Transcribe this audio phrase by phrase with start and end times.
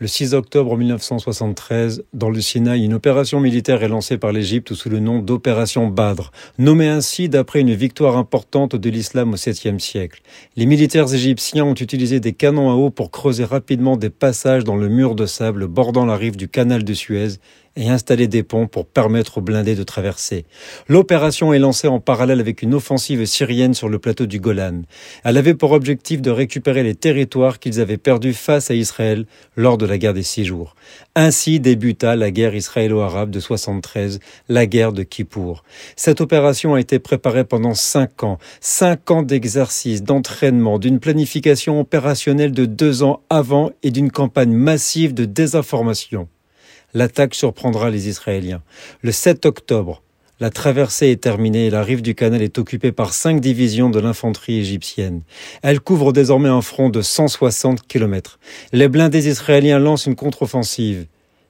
[0.00, 4.88] Le 6 octobre 1973, dans le Sinaï, une opération militaire est lancée par l'Égypte sous
[4.88, 10.22] le nom d'opération Badr, nommée ainsi d'après une victoire importante de l'islam au 7e siècle.
[10.54, 14.76] Les militaires égyptiens ont utilisé des canons à eau pour creuser rapidement des passages dans
[14.76, 17.40] le mur de sable bordant la rive du canal de Suez
[17.78, 20.44] et installer des ponts pour permettre aux blindés de traverser.
[20.88, 24.82] L'opération est lancée en parallèle avec une offensive syrienne sur le plateau du Golan.
[25.24, 29.26] Elle avait pour objectif de récupérer les territoires qu'ils avaient perdus face à Israël
[29.56, 30.74] lors de la guerre des six jours.
[31.14, 34.18] Ainsi débuta la guerre israélo-arabe de 73,
[34.48, 35.62] la guerre de Kippour.
[35.94, 42.52] Cette opération a été préparée pendant cinq ans, cinq ans d'exercice, d'entraînement, d'une planification opérationnelle
[42.52, 46.28] de deux ans avant et d'une campagne massive de désinformation
[46.94, 48.62] l'attaque surprendra les Israéliens.
[49.02, 50.02] Le 7 octobre,
[50.40, 53.98] la traversée est terminée et la rive du canal est occupée par cinq divisions de
[53.98, 55.22] l'infanterie égyptienne.
[55.62, 58.38] Elle couvre désormais un front de 160 kilomètres.
[58.72, 61.06] Les blindés israéliens lancent une contre-offensive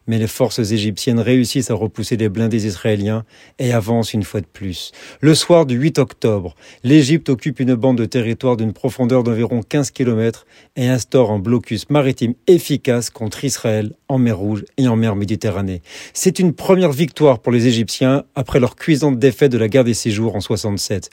[0.09, 3.25] mais les forces égyptiennes réussissent à repousser les blindés israéliens
[3.61, 4.91] et avancent une fois de plus.
[5.21, 9.93] Le soir du 8 octobre, l'Égypte occupe une bande de territoire d'une profondeur d'environ 15
[9.93, 15.15] km et instaure un blocus maritime efficace contre Israël en mer Rouge et en mer
[15.15, 15.83] Méditerranée.
[16.15, 19.95] C'est une première victoire pour les Égyptiens après leur cuisante défaite de la guerre des
[19.95, 21.11] six jours en 67.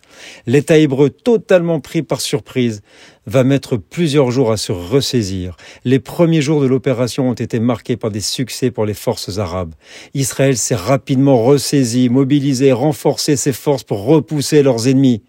[0.48, 2.82] L'État hébreu, totalement pris par surprise,
[3.26, 5.58] va mettre plusieurs jours à se ressaisir.
[5.84, 9.74] Les premiers jours de l'opération ont été marqués par des succès pour les forces arabes.
[10.14, 15.24] Israël s'est rapidement ressaisi, mobilisé, renforcé ses forces pour repousser leurs ennemis.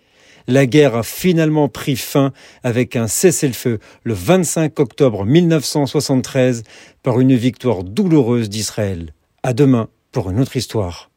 [0.48, 6.62] La guerre a finalement pris fin avec un cessez-le-feu le 25 octobre 1973
[7.02, 9.12] par une victoire douloureuse d'Israël.
[9.42, 11.10] À demain pour une autre histoire.